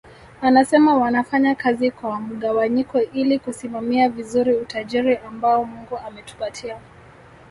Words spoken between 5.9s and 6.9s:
ametupatia